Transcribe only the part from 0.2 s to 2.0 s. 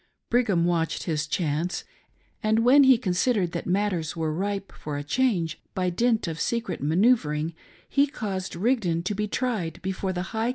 Brigham watched his chance,